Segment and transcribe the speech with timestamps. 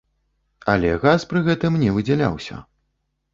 [0.73, 2.59] Але газ пры гэтым не выдзяляўся.